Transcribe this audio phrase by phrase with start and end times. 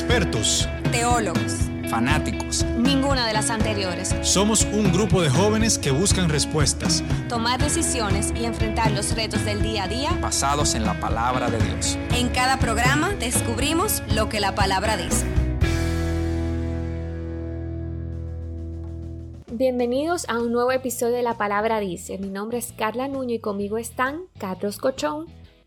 [0.00, 2.64] expertos, teólogos, fanáticos.
[2.78, 4.16] Ninguna de las anteriores.
[4.22, 9.60] Somos un grupo de jóvenes que buscan respuestas, tomar decisiones y enfrentar los retos del
[9.60, 11.98] día a día basados en la palabra de Dios.
[12.14, 15.26] En cada programa descubrimos lo que la palabra dice.
[19.52, 22.16] Bienvenidos a un nuevo episodio de La Palabra Dice.
[22.16, 25.26] Mi nombre es Carla Nuño y conmigo están Carlos Cochón.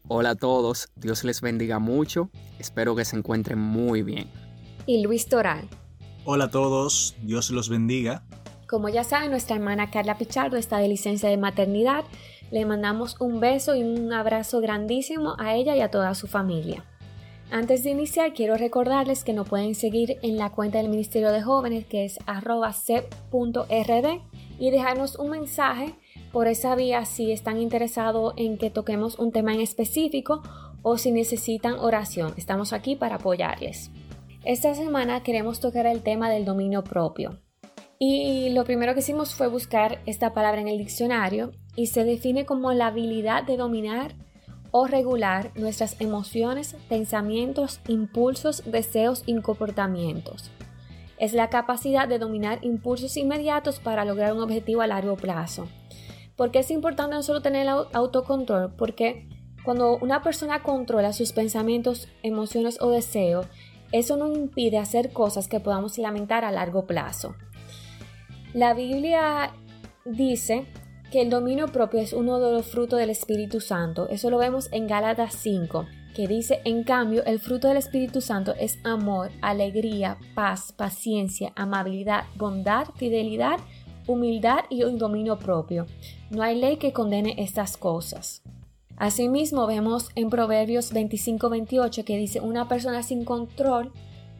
[0.09, 2.29] Hola a todos, Dios les bendiga mucho,
[2.59, 4.29] espero que se encuentren muy bien.
[4.85, 5.69] Y Luis Toral.
[6.25, 8.21] Hola a todos, Dios los bendiga.
[8.67, 12.03] Como ya saben, nuestra hermana Carla Pichardo está de licencia de maternidad.
[12.51, 16.83] Le mandamos un beso y un abrazo grandísimo a ella y a toda su familia.
[17.49, 21.41] Antes de iniciar, quiero recordarles que nos pueden seguir en la cuenta del Ministerio de
[21.41, 22.75] Jóvenes que es arroba
[24.59, 25.95] y dejarnos un mensaje
[26.33, 30.41] por esa vía si están interesados en que toquemos un tema en específico
[30.81, 32.33] o si necesitan oración.
[32.37, 33.91] Estamos aquí para apoyarles.
[34.43, 37.39] Esta semana queremos tocar el tema del dominio propio.
[37.99, 42.45] Y lo primero que hicimos fue buscar esta palabra en el diccionario y se define
[42.45, 44.15] como la habilidad de dominar
[44.71, 50.49] o regular nuestras emociones, pensamientos, impulsos, deseos y comportamientos.
[51.19, 55.69] Es la capacidad de dominar impulsos inmediatos para lograr un objetivo a largo plazo.
[56.35, 58.73] ¿Por qué es importante no solo tener el autocontrol?
[58.75, 59.27] Porque
[59.63, 63.47] cuando una persona controla sus pensamientos, emociones o deseos,
[63.91, 67.35] eso no impide hacer cosas que podamos lamentar a largo plazo.
[68.53, 69.53] La Biblia
[70.05, 70.65] dice
[71.11, 74.09] que el dominio propio es uno de los frutos del Espíritu Santo.
[74.09, 78.55] Eso lo vemos en Gálatas 5, que dice, en cambio, el fruto del Espíritu Santo
[78.59, 83.59] es amor, alegría, paz, paciencia, amabilidad, bondad, fidelidad,
[84.07, 85.85] humildad y un dominio propio.
[86.29, 88.41] No hay ley que condene estas cosas.
[88.97, 93.91] Asimismo, vemos en Proverbios 25-28 que dice, una persona sin control,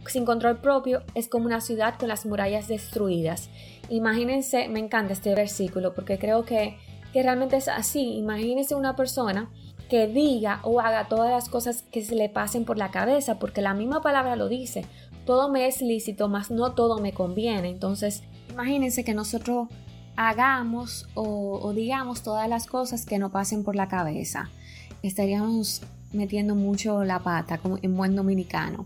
[0.08, 3.50] sin control propio, es como una ciudad con las murallas destruidas.
[3.90, 6.78] Imagínense, me encanta este versículo porque creo que,
[7.12, 8.18] que realmente es así.
[8.18, 9.50] Imagínense una persona
[9.90, 13.62] que diga o haga todas las cosas que se le pasen por la cabeza, porque
[13.62, 14.86] la misma palabra lo dice.
[15.26, 17.70] Todo me es lícito, mas no todo me conviene.
[17.70, 19.68] Entonces, imagínense que nosotros
[20.16, 24.50] hagamos o, digamos todas las cosas que no pasen por la cabeza.
[25.02, 25.82] Estaríamos
[26.14, 28.86] metiendo mucho la pata como en buen dominicano.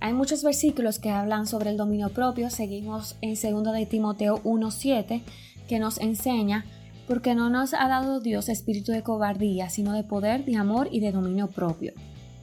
[0.00, 2.50] Hay muchos versículos que hablan sobre el dominio propio.
[2.50, 5.22] Seguimos en 2 de Timoteo 1.7
[5.68, 6.64] que nos enseña
[7.06, 11.00] porque no nos ha dado Dios espíritu de cobardía, sino de poder, de amor y
[11.00, 11.92] de dominio propio.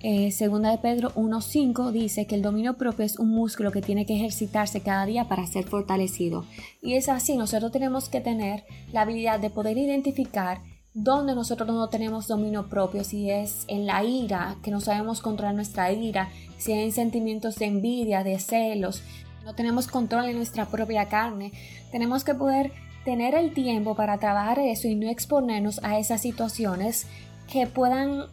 [0.01, 4.05] Eh, segunda de Pedro 1.5 dice que el dominio propio es un músculo que tiene
[4.05, 6.45] que ejercitarse cada día para ser fortalecido.
[6.81, 10.61] Y es así, nosotros tenemos que tener la habilidad de poder identificar
[10.93, 15.53] donde nosotros no tenemos dominio propio, si es en la ira, que no sabemos controlar
[15.53, 19.03] nuestra ira, si hay sentimientos de envidia, de celos,
[19.43, 21.51] no tenemos control en nuestra propia carne,
[21.91, 22.71] tenemos que poder
[23.05, 27.05] tener el tiempo para trabajar eso y no exponernos a esas situaciones
[27.51, 28.25] que puedan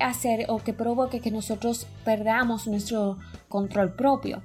[0.00, 3.18] hacer o que provoque que nosotros perdamos nuestro
[3.48, 4.42] control propio.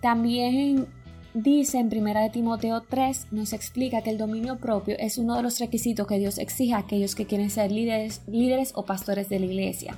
[0.00, 0.86] También
[1.34, 5.42] dice en 1 de Timoteo 3, nos explica que el dominio propio es uno de
[5.42, 9.40] los requisitos que Dios exige a aquellos que quieren ser líderes, líderes o pastores de
[9.40, 9.96] la iglesia.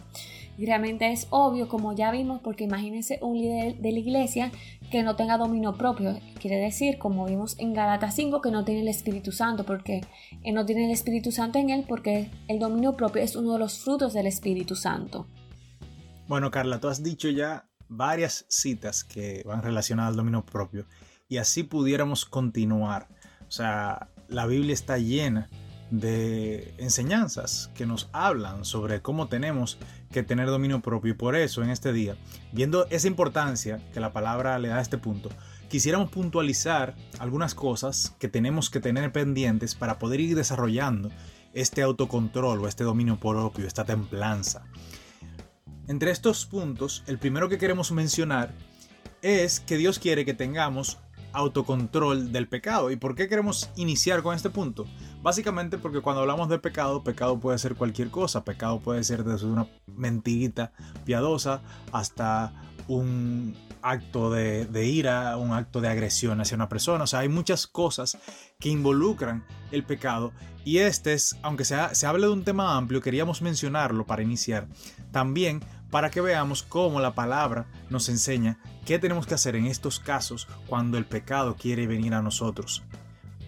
[0.66, 4.52] Realmente es obvio, como ya vimos, porque imagínense un líder de la iglesia
[4.90, 6.18] que no tenga dominio propio.
[6.40, 10.02] Quiere decir, como vimos en Galatas 5, que no tiene el Espíritu Santo, porque
[10.52, 13.78] no tiene el Espíritu Santo en él, porque el dominio propio es uno de los
[13.78, 15.26] frutos del Espíritu Santo.
[16.28, 20.86] Bueno, Carla, tú has dicho ya varias citas que van relacionadas al dominio propio
[21.28, 23.08] y así pudiéramos continuar.
[23.48, 25.48] O sea, la Biblia está llena
[25.90, 29.78] de enseñanzas que nos hablan sobre cómo tenemos
[30.10, 32.16] que tener dominio propio y por eso en este día,
[32.52, 35.30] viendo esa importancia que la palabra le da a este punto,
[35.68, 41.10] quisiéramos puntualizar algunas cosas que tenemos que tener pendientes para poder ir desarrollando
[41.52, 44.64] este autocontrol o este dominio propio, esta templanza.
[45.88, 48.54] Entre estos puntos, el primero que queremos mencionar
[49.22, 50.98] es que Dios quiere que tengamos
[51.32, 52.90] autocontrol del pecado.
[52.90, 54.86] ¿Y por qué queremos iniciar con este punto?
[55.22, 58.44] Básicamente porque cuando hablamos de pecado, pecado puede ser cualquier cosa.
[58.44, 60.72] Pecado puede ser desde una mentirita
[61.04, 61.62] piadosa
[61.92, 62.52] hasta
[62.88, 67.04] un acto de, ira, un acto de agresión hacia una persona.
[67.04, 68.18] O sea, hay muchas cosas
[68.58, 70.32] que involucran el pecado.
[70.64, 74.66] Y este es, aunque sea, se hable de un tema amplio, queríamos mencionarlo para iniciar.
[75.10, 75.60] También
[75.90, 80.48] para que veamos cómo la palabra nos enseña qué tenemos que hacer en estos casos
[80.66, 82.82] cuando el pecado quiere venir a nosotros.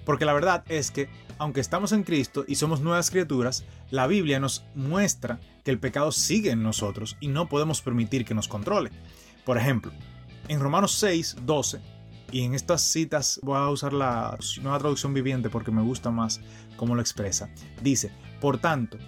[0.04, 1.08] Porque la verdad es que,
[1.38, 6.10] aunque estamos en Cristo y somos nuevas criaturas, la Biblia nos muestra que el pecado
[6.10, 8.90] sigue en nosotros y no podemos permitir que nos controle.
[9.44, 9.92] Por ejemplo,
[10.48, 11.80] en Romanos 6, 12,
[12.32, 16.40] y en estas citas voy a usar la nueva traducción viviente porque me gusta más
[16.76, 17.50] cómo lo expresa.
[17.82, 18.10] Dice,
[18.40, 18.98] por tanto,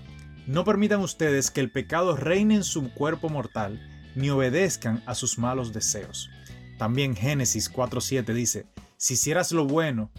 [0.46, 3.80] no permitan ustedes que el pecado reine en su cuerpo mortal,
[4.14, 6.30] ni obedezcan a sus malos deseos.
[6.78, 10.10] También Génesis 4.7 dice, si hicieras lo bueno,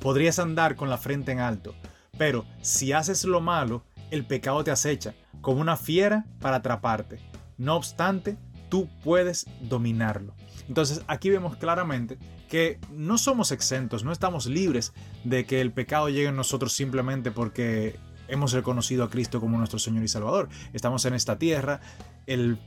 [0.00, 1.74] podrías andar con la frente en alto,
[2.16, 7.18] pero si haces lo malo, el pecado te acecha, como una fiera para atraparte.
[7.58, 8.36] No obstante,
[8.68, 10.34] tú puedes dominarlo.
[10.68, 14.92] Entonces aquí vemos claramente que no somos exentos, no estamos libres
[15.24, 17.98] de que el pecado llegue a nosotros simplemente porque
[18.28, 20.48] hemos reconocido a Cristo como nuestro Señor y Salvador.
[20.72, 21.80] Estamos en esta tierra,
[22.26, 22.58] el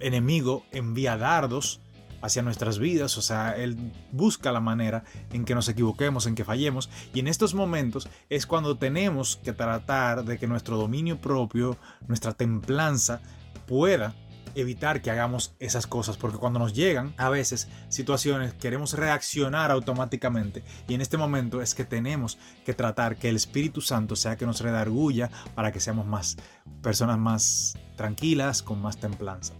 [0.00, 1.80] enemigo envía dardos
[2.24, 3.76] hacia nuestras vidas, o sea, Él
[4.10, 8.46] busca la manera en que nos equivoquemos, en que fallemos, y en estos momentos es
[8.46, 11.76] cuando tenemos que tratar de que nuestro dominio propio,
[12.08, 13.20] nuestra templanza,
[13.66, 14.14] pueda
[14.54, 20.62] evitar que hagamos esas cosas, porque cuando nos llegan a veces situaciones queremos reaccionar automáticamente
[20.88, 24.46] y en este momento es que tenemos que tratar que el Espíritu Santo sea que
[24.46, 26.36] nos redarguya para que seamos más
[26.82, 29.54] personas más tranquilas, con más templanza.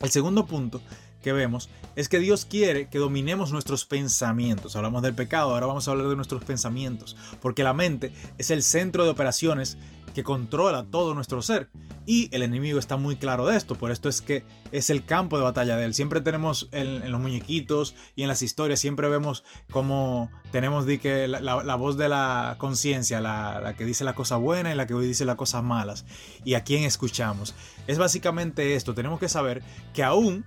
[0.00, 0.80] El segundo punto
[1.22, 4.76] que vemos es que Dios quiere que dominemos nuestros pensamientos.
[4.76, 8.62] Hablamos del pecado, ahora vamos a hablar de nuestros pensamientos, porque la mente es el
[8.62, 9.76] centro de operaciones
[10.14, 11.70] que controla todo nuestro ser.
[12.06, 15.36] Y el enemigo está muy claro de esto, por esto es que es el campo
[15.36, 15.94] de batalla de él.
[15.94, 21.74] Siempre tenemos en, los muñequitos y en las historias, siempre vemos como tenemos que la,
[21.76, 25.24] voz de la conciencia, la, la, que dice la cosa buena y la que dice
[25.24, 26.04] las cosas malas.
[26.44, 27.54] Y a quién escuchamos.
[27.86, 29.62] Es básicamente esto, tenemos que saber
[29.94, 30.44] que aún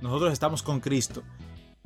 [0.00, 1.22] nosotros estamos con Cristo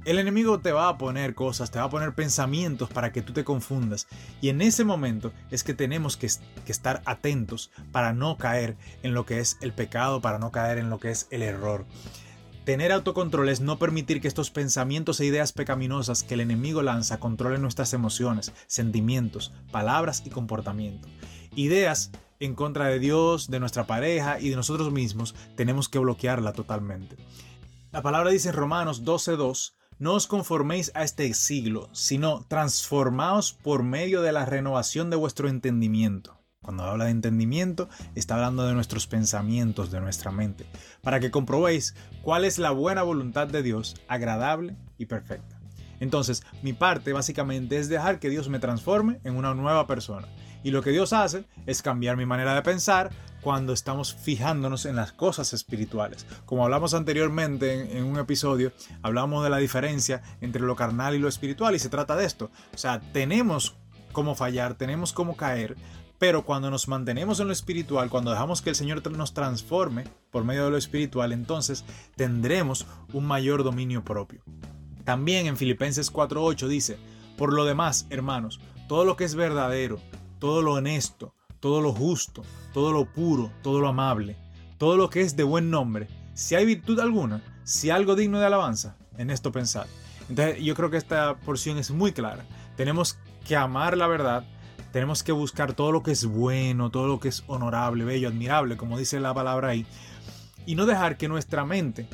[0.08, 3.34] el enemigo te va a poner cosas, te va a poner pensamientos para que tú
[3.34, 4.06] te confundas.
[4.40, 6.30] Y en ese momento es que tenemos que,
[6.66, 10.88] estar atentos para no caer en lo que es el pecado, para no caer en
[10.88, 11.84] lo que es el error.
[12.64, 17.20] Tener autocontrol es no permitir que estos pensamientos e ideas pecaminosas que el enemigo lanza
[17.20, 21.06] controlen nuestras emociones, sentimientos, palabras y comportamiento.
[21.54, 26.54] Ideas en contra de Dios, de nuestra pareja y de nosotros mismos, tenemos que bloquearla
[26.54, 27.16] totalmente.
[27.90, 33.82] La palabra dice en Romanos 12.2, no os conforméis a este siglo, sino transformaos por
[33.82, 36.38] medio de la renovación de vuestro entendimiento.
[36.62, 40.66] Cuando habla de entendimiento, está hablando de nuestros pensamientos, de nuestra mente,
[41.02, 45.58] para que comprobéis cuál es la buena voluntad de Dios, agradable y perfecta.
[46.00, 50.28] Entonces, mi parte básicamente es dejar que Dios me transforme en una nueva persona.
[50.62, 54.96] Y lo que Dios hace es cambiar mi manera de pensar, cuando estamos fijándonos en
[54.96, 56.26] las cosas espirituales.
[56.44, 61.28] Como hablamos anteriormente en, un episodio, hablamos de la diferencia entre lo carnal y lo
[61.28, 62.50] espiritual y se trata de esto.
[62.74, 63.76] O sea, tenemos
[64.12, 65.76] cómo fallar, tenemos cómo caer,
[66.18, 70.44] pero cuando nos mantenemos en lo espiritual, cuando dejamos que el Señor nos transforme por
[70.44, 71.84] medio de lo espiritual, entonces
[72.16, 74.42] tendremos un mayor dominio propio.
[75.04, 76.98] También en Filipenses 4:8 dice,
[77.36, 80.00] por lo demás, hermanos, todo lo que es verdadero,
[80.40, 84.36] todo lo honesto, todo lo justo, todo lo puro, todo lo amable,
[84.78, 88.46] todo lo que es de buen nombre, si hay virtud alguna, si algo digno de
[88.46, 89.86] alabanza, en esto pensar.
[90.28, 92.44] Entonces yo creo que esta porción es muy clara.
[92.76, 94.44] Tenemos que amar la verdad,
[94.92, 98.76] tenemos que buscar todo lo que es bueno, todo lo que es honorable, bello, admirable,
[98.76, 99.86] como dice la palabra ahí,
[100.66, 102.06] y no dejar que nuestra mente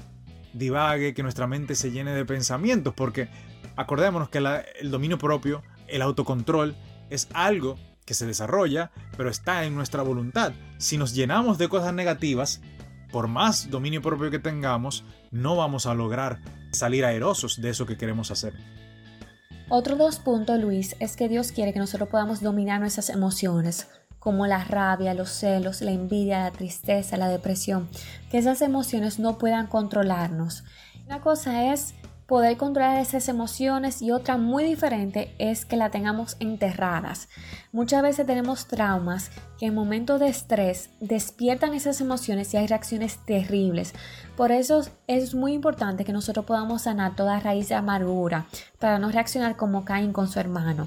[0.53, 3.29] divague, que nuestra mente se llene de pensamientos, porque
[3.77, 6.75] acordémonos que el dominio propio, el autocontrol,
[7.11, 10.53] es algo que se desarrolla, pero está en nuestra voluntad.
[10.79, 12.61] Si nos llenamos de cosas negativas,
[13.11, 16.41] por más dominio propio que tengamos, no vamos a lograr
[16.73, 18.55] salir aerosos de eso que queremos hacer.
[19.69, 24.47] Otro dos puntos, Luis, es que Dios quiere que nosotros podamos dominar nuestras emociones, como
[24.47, 27.89] la rabia, los celos, la envidia, la tristeza, la depresión,
[28.31, 30.65] que esas emociones no puedan controlarnos.
[31.07, 31.95] Una cosa es
[32.27, 37.29] poder controlar esas emociones y otra muy diferente es que la tengamos enterradas.
[37.75, 43.17] Muchas veces tenemos traumas que en momentos de estrés despiertan esas emociones y hay reacciones
[43.27, 43.95] terribles.
[44.37, 48.47] Por eso es muy importante que nosotros podamos sanar toda raíz de amargura
[48.79, 50.87] para no reaccionar como Caín con su hermano.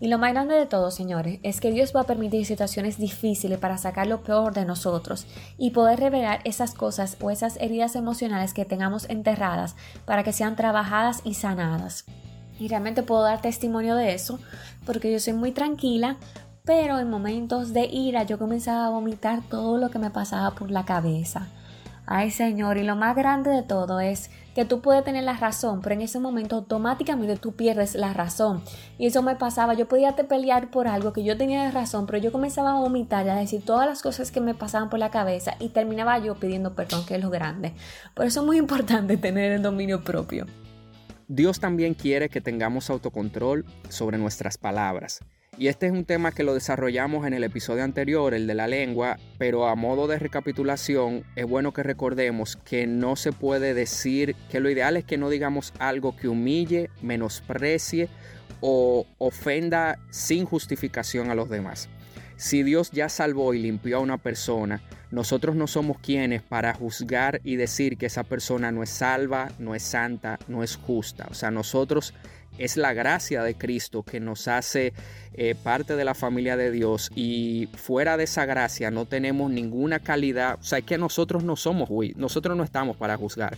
[0.00, 3.60] Y lo más grande de todo, señores, es que Dios va a permitir situaciones difíciles
[3.60, 8.54] para sacar lo peor de nosotros y poder revelar esas cosas o esas heridas emocionales
[8.54, 12.06] que tengamos enterradas para que sean trabajadas y sanadas.
[12.58, 14.38] Y realmente puedo dar testimonio de eso
[14.86, 16.16] porque yo soy muy tranquila,
[16.64, 20.70] pero en momentos de ira yo comenzaba a vomitar todo lo que me pasaba por
[20.70, 21.48] la cabeza.
[22.06, 25.80] Ay Señor, y lo más grande de todo es que tú puedes tener la razón,
[25.82, 28.62] pero en ese momento automáticamente tú pierdes la razón.
[28.98, 32.18] Y eso me pasaba, yo podía te pelear por algo que yo tenía razón, pero
[32.18, 35.10] yo comenzaba a vomitar y a decir todas las cosas que me pasaban por la
[35.10, 37.72] cabeza y terminaba yo pidiendo perdón, que es lo grande.
[38.14, 40.46] Por eso es muy importante tener el dominio propio.
[41.28, 45.20] Dios también quiere que tengamos autocontrol sobre nuestras palabras.
[45.56, 48.66] Y este es un tema que lo desarrollamos en el episodio anterior, el de la
[48.66, 54.34] lengua, pero a modo de recapitulación es bueno que recordemos que no se puede decir
[54.50, 58.08] que lo ideal es que no digamos algo que humille, menosprecie
[58.60, 61.88] o ofenda sin justificación a los demás.
[62.36, 67.40] Si Dios ya salvó y limpió a una persona, nosotros no somos quienes para juzgar
[67.44, 71.28] y decir que esa persona no es salva, no es santa, no es justa.
[71.30, 72.14] O sea, nosotros
[72.58, 74.92] es la gracia de Cristo que nos hace
[75.34, 79.98] eh, parte de la familia de Dios y fuera de esa gracia no tenemos ninguna
[79.98, 83.56] calidad, o sea, es que nosotros no somos, nosotros no estamos para juzgar.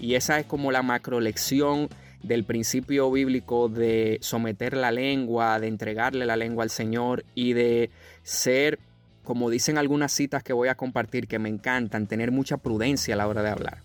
[0.00, 1.88] Y esa es como la macrolección
[2.22, 7.90] del principio bíblico de someter la lengua, de entregarle la lengua al Señor y de
[8.28, 8.78] ser,
[9.24, 13.16] como dicen algunas citas que voy a compartir que me encantan, tener mucha prudencia a
[13.16, 13.82] la hora de hablar.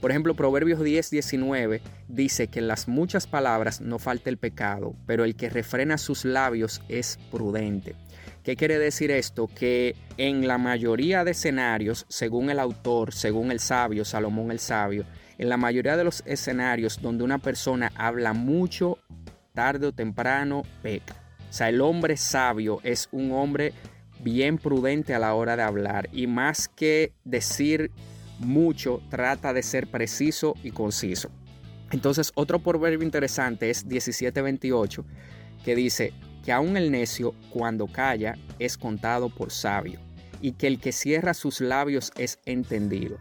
[0.00, 4.94] Por ejemplo, Proverbios 10, 19 dice que en las muchas palabras no falta el pecado,
[5.06, 7.94] pero el que refrena sus labios es prudente.
[8.44, 9.48] ¿Qué quiere decir esto?
[9.48, 15.04] Que en la mayoría de escenarios, según el autor, según el sabio, Salomón el sabio,
[15.38, 18.98] en la mayoría de los escenarios donde una persona habla mucho,
[19.54, 21.21] tarde o temprano peca.
[21.52, 23.74] O sea, el hombre sabio es un hombre
[24.24, 27.90] bien prudente a la hora de hablar y más que decir
[28.38, 31.28] mucho, trata de ser preciso y conciso.
[31.90, 35.04] Entonces, otro proverbio interesante es 1728,
[35.62, 40.00] que dice que aún el necio, cuando calla, es contado por sabio,
[40.40, 43.18] y que el que cierra sus labios es entendido.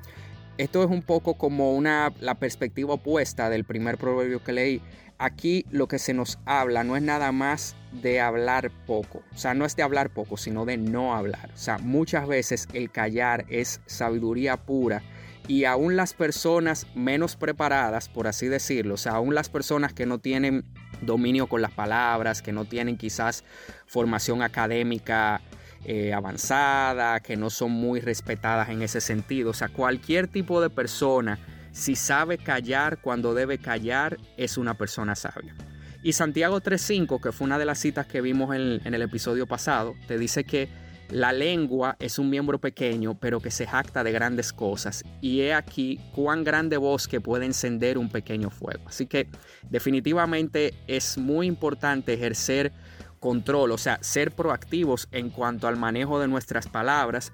[0.58, 4.82] Esto es un poco como una, la perspectiva opuesta del primer proverbio que leí,
[5.22, 9.22] aquí lo que se nos habla no es nada más de hablar poco.
[9.34, 11.52] O sea, no es de hablar poco, sino de no hablar.
[11.54, 15.04] O sea, muchas veces el callar es sabiduría pura.
[15.48, 20.06] Y aún las personas menos preparadas, por así decirlo, o sea, aún las personas que
[20.06, 20.64] no tienen
[21.02, 23.44] dominio con las palabras, que no tienen quizás
[23.86, 25.42] formación académica
[25.84, 29.52] eh, avanzada, que no son muy respetadas en ese sentido.
[29.52, 31.40] O sea, cualquier tipo de persona
[31.72, 35.56] si sabe callar cuando debe callar, es una persona sabia.
[36.04, 39.96] Y Santiago 3.5, que fue una de las citas que vimos en, el episodio pasado,
[40.08, 40.68] te dice que
[41.10, 45.04] la lengua es un miembro pequeño, pero que se jacta de grandes cosas.
[45.22, 48.84] Y he aquí cuán grande bosque puede encender un pequeño fuego.
[48.88, 49.28] Así que
[49.70, 52.72] definitivamente es muy importante ejercer
[53.20, 57.32] control, o sea, ser proactivos en cuanto al manejo de nuestras palabras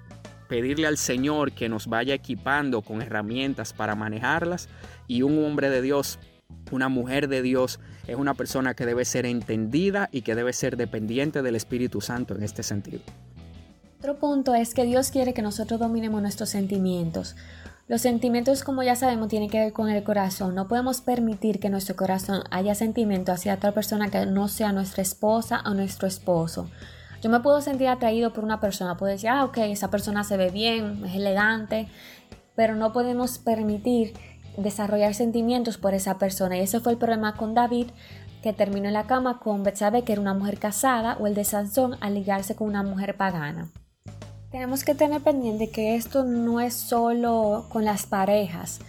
[0.48, 4.68] pedirle al Señor que nos vaya equipando con herramientas para manejarlas
[5.06, 6.18] y un hombre de Dios,
[6.70, 10.76] una mujer de Dios es una persona que debe ser entendida y que debe ser
[10.76, 13.02] dependiente del Espíritu Santo en este sentido.
[13.98, 17.36] Otro punto es que Dios quiere que nosotros dominemos nuestros sentimientos.
[17.88, 20.54] Los sentimientos, como ya sabemos, tienen que ver con el corazón.
[20.54, 25.02] No podemos permitir que nuestro corazón haya sentimiento hacia otra persona que no sea nuestra
[25.02, 26.68] esposa o nuestro esposo.
[27.22, 30.36] Yo me puedo sentir atraído por una persona, puedo decir, ah, ok, esa persona se
[30.36, 31.88] ve bien, es elegante,
[32.54, 34.14] pero no podemos permitir
[34.56, 36.56] desarrollar sentimientos por esa persona.
[36.56, 37.88] Y ese fue el problema con David,
[38.42, 41.44] que terminó en la cama con Betsabé, que era una mujer casada, o el de
[41.44, 43.68] Sansón al ligarse con una mujer pagana.
[44.50, 48.80] Tenemos que tener pendiente que esto no es solo con las parejas,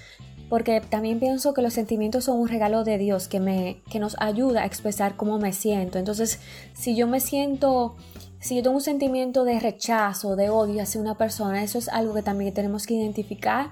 [0.49, 4.15] porque también pienso que los sentimientos son un regalo de Dios que, me, que nos
[4.19, 5.99] ayuda a expresar cómo me siento.
[5.99, 6.39] Entonces,
[6.73, 7.95] si yo me siento,
[8.39, 12.15] si yo tengo un sentimiento de rechazo, de odio hacia una persona, eso es algo
[12.15, 13.69] que también tenemos que identificar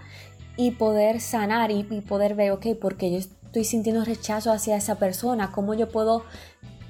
[0.55, 4.95] y poder sanar y, y poder ver, ok, porque yo estoy sintiendo rechazo hacia esa
[4.95, 6.23] persona, cómo yo puedo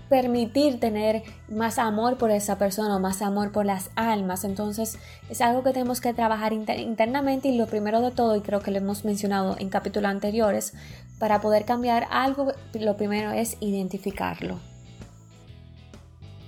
[0.10, 4.44] permitir tener más amor por esa persona o más amor por las almas.
[4.44, 4.98] Entonces
[5.30, 8.72] es algo que tenemos que trabajar internamente y lo primero de todo, y creo que
[8.72, 10.74] lo hemos mencionado en capítulos anteriores,
[11.20, 14.60] para poder cambiar algo, lo primero es identificarlo.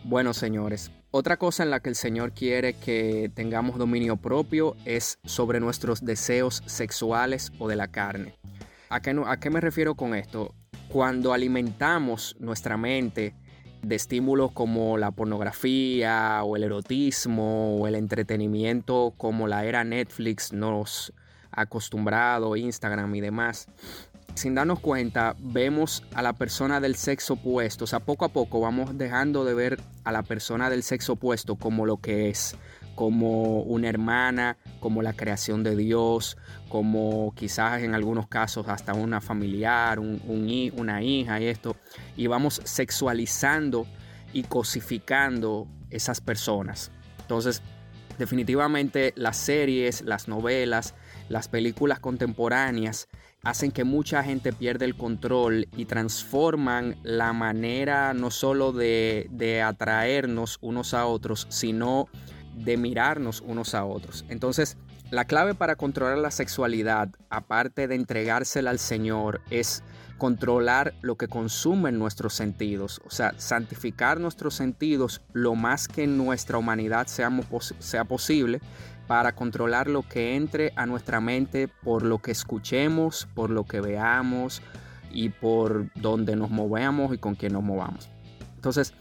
[0.04, 5.18] Bueno, señores, otra cosa en la que el Señor quiere que tengamos dominio propio es
[5.24, 8.36] sobre nuestros deseos sexuales o de la carne.
[8.90, 10.54] ¿A qué, a qué me refiero con esto?
[10.88, 13.36] Cuando alimentamos nuestra mente
[13.82, 20.54] de estímulos como la pornografía o el erotismo o el entretenimiento como la era Netflix
[20.54, 21.14] nos
[21.52, 23.68] ha acostumbrado, Instagram y demás.
[24.36, 28.62] Sin darnos cuenta, vemos a la persona del sexo opuesto, o sea, poco a poco
[28.62, 32.56] vamos dejando de ver a la persona del sexo opuesto como lo que es,
[33.00, 36.36] como una hermana, como la creación de Dios,
[36.68, 40.22] como quizás en algunos casos hasta una familiar, un,
[40.76, 41.78] una hija y esto,
[42.18, 43.88] y vamos sexualizando
[44.34, 46.92] y cosificando esas personas.
[47.22, 47.62] Entonces,
[48.18, 50.94] definitivamente las series, las novelas,
[51.30, 53.08] las películas contemporáneas
[53.44, 59.62] hacen que mucha gente pierda el control y transforman la manera no solo de, de
[59.62, 62.10] atraernos unos a otros, sino
[62.56, 64.26] de mirarnos unos a otros.
[64.30, 64.78] Entonces,
[65.12, 69.84] la clave para controlar la sexualidad, aparte de entregársela al Señor, es
[70.20, 76.18] controlar lo que consumen nuestros sentidos, o sea, santificar nuestros sentidos lo más que en
[76.18, 78.62] nuestra humanidad sea, posible
[79.08, 83.82] para controlar lo que entre a nuestra mente por lo que escuchemos, por lo que
[83.82, 84.62] veamos
[85.12, 88.10] y por donde nos movamos y con quién nos movamos.
[88.56, 88.94] Entonces,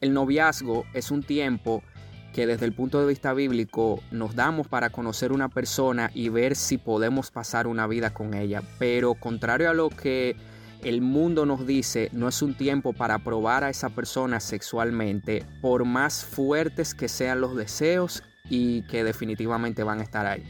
[0.00, 1.82] el noviazgo es un tiempo
[2.32, 6.56] que desde el punto de vista bíblico nos damos para conocer una persona y ver
[6.56, 8.62] si podemos pasar una vida con ella.
[8.78, 10.36] Pero contrario a lo que
[10.82, 15.84] el mundo nos dice, no es un tiempo para probar a esa persona sexualmente, por
[15.84, 20.44] más fuertes que sean los deseos y que definitivamente van a estar ahí.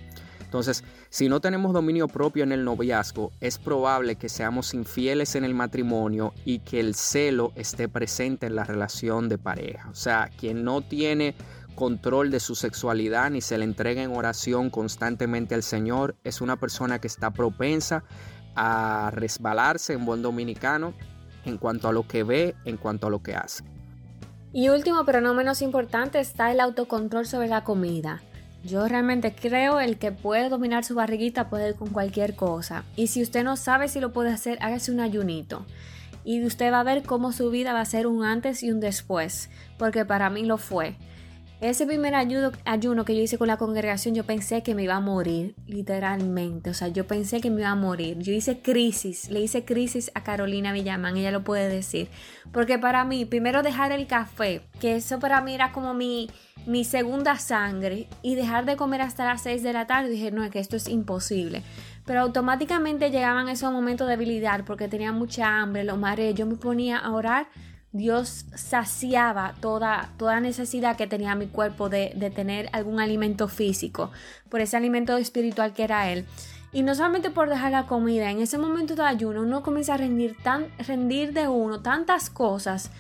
[0.51, 5.45] Entonces, si no tenemos dominio propio en el noviazgo, es probable que seamos infieles en
[5.45, 9.89] el matrimonio y que el celo esté presente en la relación de pareja.
[9.91, 11.37] O sea, quien no tiene
[11.75, 16.57] control de su sexualidad ni se le entrega en oración constantemente al Señor, es una
[16.57, 18.05] persona que está propensa
[18.55, 20.95] a resbalarse en buen dominicano
[21.45, 23.65] en cuanto a lo que ve, en cuanto a lo que hace.
[24.53, 28.21] Y último, pero no menos importante, está el autocontrol sobre la comida.
[28.65, 32.85] Yo realmente creo el que puede dominar su barriguita puede ir con cualquier cosa.
[32.97, 35.65] Y si usted no sabe si lo puede hacer, hágase un ayunito.
[36.25, 38.81] Y usted va a ver cómo su vida va a ser un antes y un
[38.81, 39.49] después.
[39.79, 40.97] Porque para mí lo fue.
[41.61, 45.01] Ese primer ayuno, que yo hice con la congregación, yo pensé que me iba a
[45.01, 46.71] morir, literalmente.
[46.71, 48.19] O sea, yo pensé que me iba a morir.
[48.19, 52.09] Yo hice crisis, le hice crisis a Carolina Villamán, ella lo puede decir.
[52.51, 56.31] Porque para mí, primero dejar el café, que eso para mí era como mi,
[56.65, 60.43] mi segunda sangre, y dejar de comer hasta las 6 de la tarde, dije, no,
[60.43, 61.63] es que esto es imposible.
[62.07, 66.57] Pero automáticamente llegaban esos momentos de debilidad porque tenía mucha hambre, lo mareé, yo me
[66.57, 67.49] ponía a orar
[67.93, 74.13] Dios saciaba toda, toda necesidad que tenía mi cuerpo de, tener algún alimento físico,
[74.49, 76.25] por ese alimento espiritual que era Él.
[76.73, 79.97] Y no solamente por dejar la comida, en ese momento de ayuno uno comienza a
[79.97, 82.91] rendir, tan, rendir de uno tantas cosas.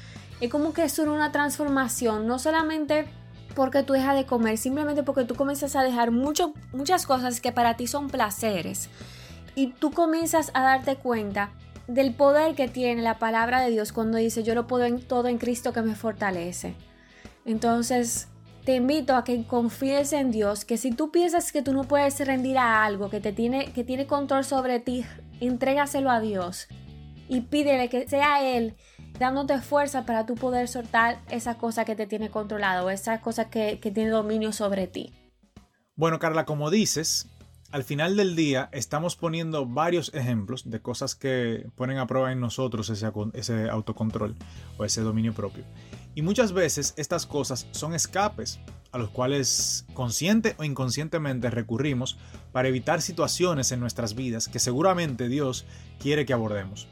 [0.40, 3.07] Es como que es una transformación, no solamente
[3.55, 7.53] porque tú dejas de comer, simplemente porque tú comienzas a dejar mucho, muchas cosas que
[7.53, 8.88] para ti son placeres.
[9.55, 11.50] Y tú comienzas a darte cuenta
[11.90, 15.29] del poder que tiene la palabra de Dios cuando dice yo lo puedo en todo
[15.29, 16.74] en Cristo que me fortalece.
[17.44, 18.29] Entonces,
[18.64, 22.24] te invito a que confíes en Dios, que si tú piensas que tú no puedes
[22.24, 25.05] rendir a algo que te tiene que tiene control sobre ti,
[25.40, 26.68] entrégaselo a Dios
[27.29, 28.76] y pídele que sea él
[29.18, 33.81] dándote fuerza para tú poder soltar esa cosa que te tiene controlado, esa cosa que,
[33.81, 35.12] que tiene dominio sobre ti.
[35.96, 37.29] Bueno, Carla, como dices,
[37.72, 42.40] al final del día estamos poniendo varios ejemplos de cosas que ponen a prueba en
[42.40, 44.35] nosotros ese, autocontrol
[44.76, 45.64] o ese dominio propio.
[46.14, 48.59] Y muchas veces estas cosas son escapes
[48.90, 52.18] a los cuales consciente o inconscientemente recurrimos
[52.50, 55.64] para evitar situaciones en nuestras vidas que seguramente Dios
[56.00, 56.88] quiere que abordemos.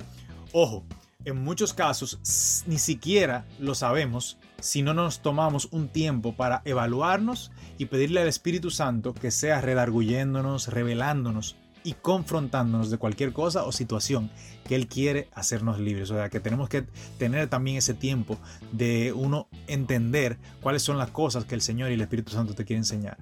[0.52, 0.84] Ojo,
[1.24, 7.50] en muchos casos ni siquiera lo sabemos si no nos tomamos un tiempo para evaluarnos
[7.76, 13.72] y pedirle al Espíritu Santo que sea redarguyéndonos, revelándonos y confrontándonos de cualquier cosa o
[13.72, 14.30] situación
[14.66, 16.10] que Él quiere hacernos libres.
[16.10, 16.86] O sea, que tenemos que
[17.18, 18.38] tener también ese tiempo
[18.72, 22.64] de uno entender cuáles son las cosas que el Señor y el Espíritu Santo te
[22.64, 23.18] quieren enseñar.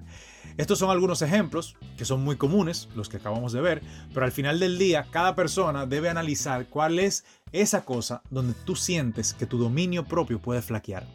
[0.57, 4.31] Estos son algunos ejemplos que son muy comunes, los que acabamos de ver, pero al
[4.31, 9.45] final del día cada persona debe analizar cuál es esa cosa donde tú sientes que
[9.45, 11.05] tu dominio propio puede flaquear.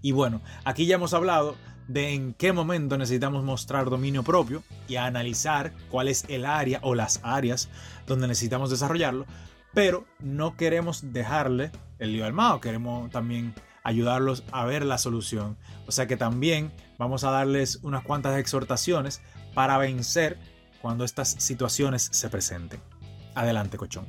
[0.00, 1.56] Y bueno, aquí ya hemos hablado
[1.88, 6.94] de en qué momento necesitamos mostrar dominio propio y analizar cuál es el área o
[6.94, 7.68] las áreas
[8.06, 9.26] donde necesitamos desarrollarlo,
[9.74, 15.56] pero no queremos dejarle el lío al mago, queremos también ayudarlos a ver la solución.
[15.86, 19.20] O sea que también vamos a darles unas cuantas exhortaciones
[19.54, 20.38] para vencer
[20.80, 22.80] cuando estas situaciones se presenten.
[23.34, 24.06] Adelante, cochón.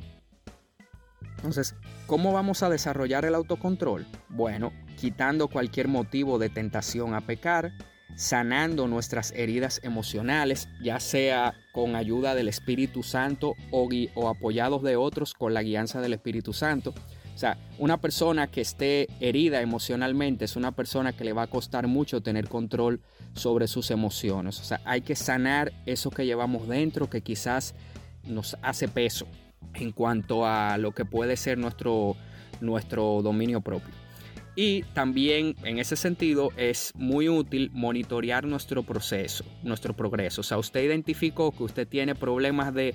[1.38, 4.06] Entonces, ¿cómo vamos a desarrollar el autocontrol?
[4.30, 7.72] Bueno, quitando cualquier motivo de tentación a pecar,
[8.16, 14.96] sanando nuestras heridas emocionales, ya sea con ayuda del Espíritu Santo o, o, apoyados de
[14.96, 16.94] otros con la guianza del Espíritu Santo,
[17.34, 21.48] O sea, una persona que esté herida emocionalmente es una persona que le va a
[21.48, 23.02] costar mucho tener control
[23.34, 24.60] sobre sus emociones.
[24.60, 27.74] O sea, hay que sanar eso que llevamos dentro que quizás
[28.26, 29.28] nos hace peso
[29.74, 32.16] en cuanto a lo que puede ser nuestro,
[32.60, 33.94] nuestro dominio propio.
[34.56, 40.42] Y también en ese sentido es muy útil monitorear nuestro proceso, nuestro progreso.
[40.42, 42.94] O sea, usted identificó que usted tiene problemas de,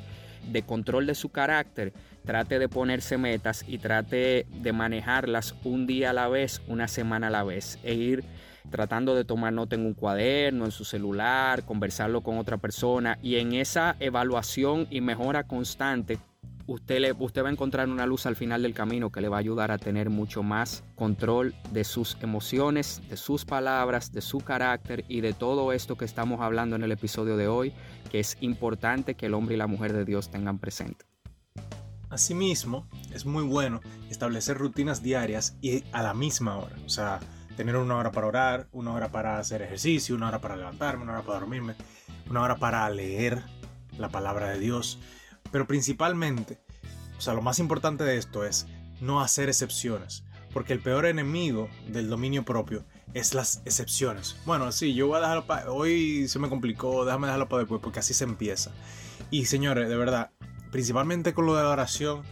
[0.52, 1.94] de control de su carácter,
[2.26, 7.28] trate de ponerse metas y trate de manejarlas un día a la vez, una semana
[7.28, 8.24] a la vez, e ir
[8.70, 13.36] tratando de tomar nota en un cuaderno, en su celular, conversarlo con otra persona y
[13.36, 16.18] en esa evaluación y mejora constante
[16.66, 19.36] usted, le, usted va a encontrar una luz al final del camino que le va
[19.36, 24.40] a ayudar a tener mucho más control de sus emociones, de sus palabras, de su
[24.40, 27.72] carácter y de todo esto que estamos hablando en el episodio de hoy,
[28.10, 31.15] que es importante que el hombre y la mujer de Dios tengan presente.
[32.10, 36.76] Asimismo, es muy bueno establecer rutinas diarias y a la misma hora.
[36.84, 37.20] O sea,
[37.56, 41.14] tener una hora para orar, una hora para hacer ejercicio, una hora para levantarme, una
[41.14, 41.74] hora para dormirme,
[42.30, 43.42] una hora para leer
[43.98, 44.98] la palabra de Dios.
[45.50, 46.60] Pero principalmente,
[47.18, 48.66] o sea, lo más importante de esto es
[49.00, 54.36] no hacer excepciones, porque el peor enemigo del dominio propio es las excepciones.
[54.44, 55.70] Bueno, sí, yo voy a dejarlo para...
[55.70, 58.70] Hoy se me complicó, déjame dejarlo para después, porque así se empieza.
[59.30, 60.30] Y señores, de verdad,
[60.70, 62.22] principalmente con lo de la oración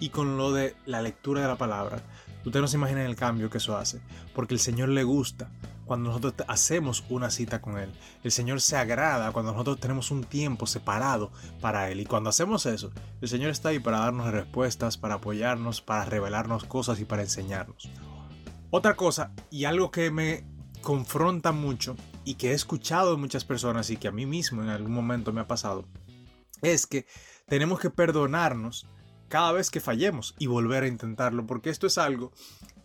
[0.00, 2.02] y con lo de la lectura de la palabra,
[2.44, 4.00] ustedes no se imaginan el cambio que eso hace,
[4.34, 5.50] porque el Señor le gusta
[5.86, 7.92] cuando nosotros hacemos una cita con Él.
[8.22, 11.30] El Señor se agrada cuando nosotros tenemos un tiempo separado
[11.60, 12.00] para Él.
[12.00, 16.64] Y cuando hacemos eso, el Señor está ahí para darnos respuestas, para apoyarnos, para revelarnos
[16.64, 17.90] cosas y para enseñarnos.
[18.70, 20.44] Otra cosa, y algo que me
[20.82, 24.68] confronta mucho y que he escuchado de muchas personas y que a mí mismo en
[24.68, 25.86] algún momento me ha pasado,
[26.62, 27.06] es que
[27.46, 28.86] tenemos que perdonarnos
[29.28, 32.32] cada vez que fallemos y volver a intentarlo, porque esto es algo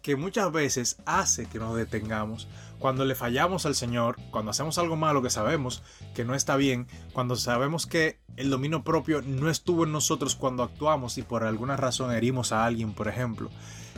[0.02, 2.48] que muchas veces hace que nos detengamos.
[2.80, 5.84] Cuando le fallamos al Señor, cuando hacemos algo malo que sabemos
[6.16, 10.64] que no está bien, cuando sabemos que el dominio propio no estuvo en nosotros cuando
[10.64, 13.50] actuamos y por alguna razón herimos a alguien, por ejemplo.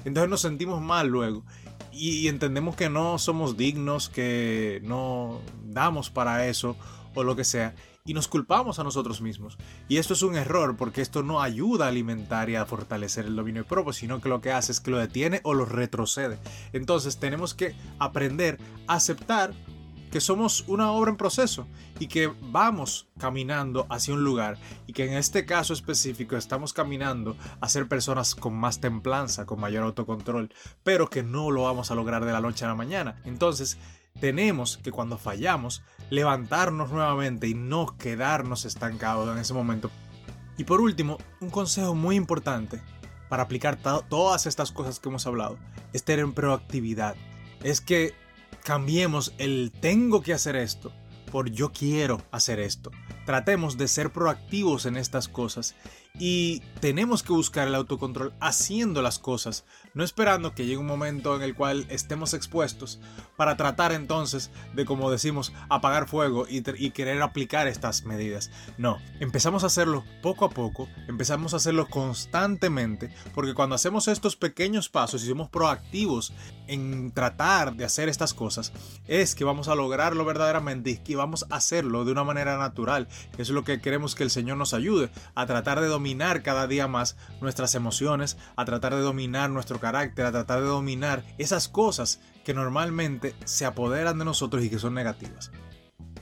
[0.04, 1.44] Entonces nos sentimos mal luego
[1.92, 6.76] y, entendemos que no somos dignos, que no damos para eso
[7.14, 9.58] o lo que sea y nos culpamos a nosotros mismos.
[9.88, 13.36] Y esto es un error porque esto no ayuda a alimentar y a fortalecer el
[13.36, 16.40] dominio propio, sino que lo que hace es que lo detiene o lo retrocede.
[16.74, 19.54] Entonces tenemos que aprender a aceptar
[20.12, 21.66] que somos una obra en proceso
[21.98, 27.38] y que vamos caminando hacia un lugar y que en este caso específico estamos caminando
[27.62, 31.96] a ser personas con más templanza, con mayor autocontrol, pero que no lo vamos a
[31.96, 33.16] lograr de la noche a la mañana.
[33.24, 33.78] Entonces,
[34.20, 35.82] tenemos que cuando fallamos
[36.12, 39.90] levantarnos nuevamente y no quedarnos estancados en ese momento.
[40.58, 42.80] Y por último, un consejo muy importante
[43.30, 45.58] para aplicar todas estas cosas que hemos hablado
[45.94, 47.16] es tener proactividad.
[47.64, 48.14] Es que
[48.64, 50.92] cambiemos el tengo que hacer esto
[51.32, 52.92] por yo quiero hacer esto.
[53.26, 55.76] Tratemos de ser proactivos en estas cosas
[56.20, 61.36] y tenemos que buscar el autocontrol haciendo las cosas, no esperando que llegue un momento
[61.36, 63.00] en el cual estemos expuestos
[63.38, 68.52] para tratar entonces de, como decimos, apagar fuego y, querer aplicar estas medidas.
[68.78, 74.36] No, empezamos a hacerlo poco a poco, empezamos a hacerlo constantemente, porque cuando hacemos estos
[74.36, 76.34] pequeños pasos y somos proactivos
[76.68, 78.74] en tratar de hacer estas cosas,
[79.08, 83.08] es que vamos a lograrlo verdaderamente y que vamos a hacerlo de una manera natural,
[83.36, 86.01] que es lo que queremos que el Señor nos ayude a tratar de dominar
[86.44, 91.24] cada día más nuestras emociones, a tratar de dominar nuestro carácter, a tratar de dominar
[91.38, 95.52] esas cosas que normalmente se apoderan de nosotros y que son negativas.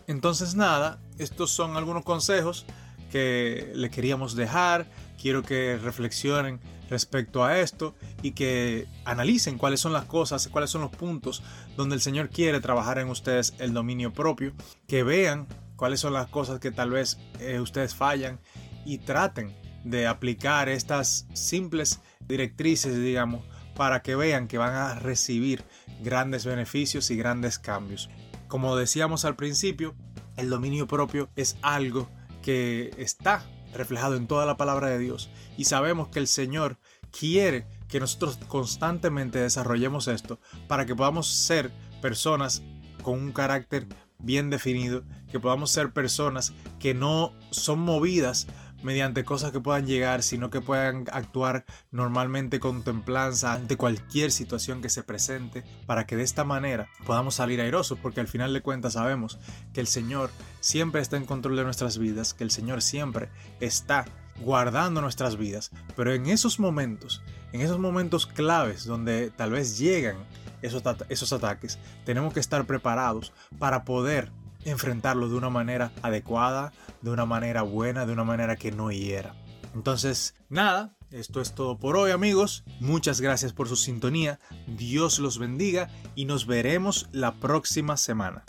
[0.07, 2.65] Entonces nada, estos son algunos consejos
[3.11, 4.87] que le queríamos dejar.
[5.21, 10.81] Quiero que reflexionen respecto a esto y que analicen cuáles son las cosas, cuáles son
[10.81, 11.43] los puntos
[11.77, 14.53] donde el Señor quiere trabajar en ustedes el dominio propio,
[14.87, 18.39] que vean cuáles son las cosas que tal vez eh, ustedes fallan
[18.85, 25.63] y traten de aplicar estas simples directrices, digamos, para que vean que van a recibir
[26.01, 28.09] grandes beneficios y grandes cambios.
[28.47, 29.95] Como decíamos al principio,
[30.37, 32.09] el dominio propio es algo
[32.41, 36.77] que está reflejado en toda la palabra de Dios y sabemos que el Señor
[37.17, 42.61] quiere que nosotros constantemente desarrollemos esto para que podamos ser personas
[43.01, 43.87] con un carácter
[44.19, 48.47] bien definido, que podamos ser personas que no son movidas
[48.83, 54.81] mediante cosas que puedan llegar, sino que puedan actuar normalmente con templanza ante cualquier situación
[54.81, 58.61] que se presente, para que de esta manera podamos salir airosos, porque al final de
[58.61, 59.39] cuentas sabemos
[59.73, 64.05] que el Señor siempre está en control de nuestras vidas, que el Señor siempre está
[64.41, 70.17] guardando nuestras vidas, pero en esos momentos en esos momentos claves donde tal vez llegan
[70.61, 74.31] esos, esos ataques, tenemos que estar preparados para poder
[74.65, 79.34] enfrentarlo de una manera adecuada, de una manera buena, de una manera que no hiera.
[79.74, 82.63] Entonces, nada, esto es todo por hoy amigos.
[82.80, 84.39] Muchas gracias por su sintonía.
[84.67, 88.43] Dios los bendiga y nos veremos la próxima semana.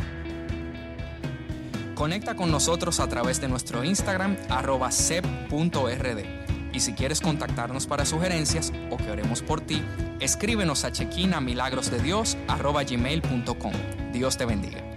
[1.94, 6.24] Conecta con nosotros a través de nuestro Instagram arroba sep.rd.
[6.72, 9.82] Y si quieres contactarnos para sugerencias o que oremos por ti,
[10.20, 13.72] escríbenos a chequina milagrosdedios arroba gmail.com.
[14.12, 14.89] Dios te bendiga.